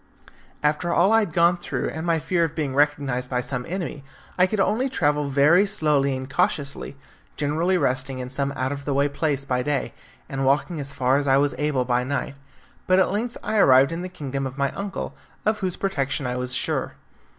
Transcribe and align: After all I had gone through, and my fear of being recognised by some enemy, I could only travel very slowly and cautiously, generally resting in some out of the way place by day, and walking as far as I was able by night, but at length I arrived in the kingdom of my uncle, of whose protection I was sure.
After 0.63 0.91
all 0.91 1.13
I 1.13 1.19
had 1.19 1.31
gone 1.31 1.57
through, 1.57 1.91
and 1.91 2.07
my 2.07 2.17
fear 2.17 2.43
of 2.43 2.55
being 2.55 2.73
recognised 2.73 3.29
by 3.29 3.39
some 3.39 3.67
enemy, 3.67 4.03
I 4.35 4.47
could 4.47 4.59
only 4.59 4.89
travel 4.89 5.29
very 5.29 5.67
slowly 5.67 6.17
and 6.17 6.27
cautiously, 6.27 6.97
generally 7.37 7.77
resting 7.77 8.17
in 8.17 8.27
some 8.27 8.51
out 8.53 8.71
of 8.71 8.85
the 8.85 8.95
way 8.95 9.07
place 9.07 9.45
by 9.45 9.61
day, 9.61 9.93
and 10.27 10.43
walking 10.43 10.79
as 10.79 10.91
far 10.91 11.17
as 11.17 11.27
I 11.27 11.37
was 11.37 11.53
able 11.59 11.85
by 11.85 12.03
night, 12.03 12.33
but 12.87 12.97
at 12.97 13.11
length 13.11 13.37
I 13.43 13.59
arrived 13.59 13.91
in 13.91 14.01
the 14.01 14.09
kingdom 14.09 14.47
of 14.47 14.57
my 14.57 14.71
uncle, 14.71 15.15
of 15.45 15.59
whose 15.59 15.77
protection 15.77 16.25
I 16.25 16.35
was 16.35 16.55
sure. 16.55 16.93